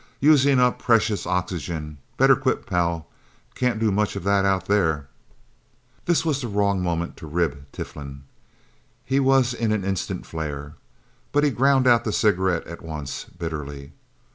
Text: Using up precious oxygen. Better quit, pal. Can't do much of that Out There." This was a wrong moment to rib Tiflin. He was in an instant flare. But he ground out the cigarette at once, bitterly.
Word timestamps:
Using 0.19 0.59
up 0.59 0.79
precious 0.79 1.27
oxygen. 1.27 1.99
Better 2.17 2.35
quit, 2.35 2.65
pal. 2.65 3.05
Can't 3.53 3.77
do 3.77 3.91
much 3.91 4.15
of 4.15 4.23
that 4.23 4.45
Out 4.45 4.65
There." 4.65 5.07
This 6.07 6.25
was 6.25 6.43
a 6.43 6.47
wrong 6.47 6.81
moment 6.81 7.17
to 7.17 7.27
rib 7.27 7.65
Tiflin. 7.71 8.23
He 9.05 9.19
was 9.19 9.53
in 9.53 9.71
an 9.71 9.85
instant 9.85 10.25
flare. 10.25 10.73
But 11.31 11.43
he 11.43 11.51
ground 11.51 11.85
out 11.85 12.03
the 12.03 12.11
cigarette 12.11 12.65
at 12.65 12.81
once, 12.81 13.25
bitterly. 13.25 13.91